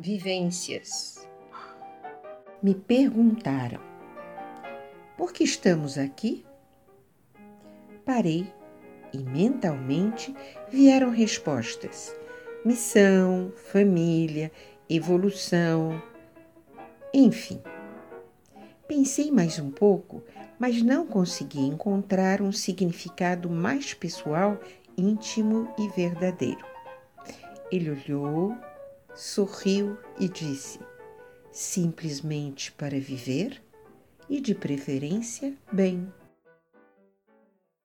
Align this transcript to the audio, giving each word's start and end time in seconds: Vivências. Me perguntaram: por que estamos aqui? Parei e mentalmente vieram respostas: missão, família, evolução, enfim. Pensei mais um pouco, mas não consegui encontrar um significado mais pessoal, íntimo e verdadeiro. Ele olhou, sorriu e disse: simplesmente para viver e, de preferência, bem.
Vivências. 0.00 1.28
Me 2.62 2.72
perguntaram: 2.72 3.80
por 5.16 5.32
que 5.32 5.42
estamos 5.42 5.98
aqui? 5.98 6.46
Parei 8.04 8.46
e 9.12 9.18
mentalmente 9.18 10.32
vieram 10.70 11.10
respostas: 11.10 12.14
missão, 12.64 13.52
família, 13.72 14.52
evolução, 14.88 16.00
enfim. 17.12 17.60
Pensei 18.86 19.32
mais 19.32 19.58
um 19.58 19.68
pouco, 19.68 20.22
mas 20.60 20.80
não 20.80 21.08
consegui 21.08 21.62
encontrar 21.62 22.40
um 22.40 22.52
significado 22.52 23.50
mais 23.50 23.94
pessoal, 23.94 24.60
íntimo 24.96 25.74
e 25.76 25.88
verdadeiro. 25.88 26.64
Ele 27.72 27.90
olhou, 27.90 28.56
sorriu 29.18 29.98
e 30.20 30.28
disse: 30.28 30.78
simplesmente 31.50 32.70
para 32.70 32.98
viver 33.00 33.60
e, 34.30 34.40
de 34.40 34.54
preferência, 34.54 35.54
bem. 35.72 36.12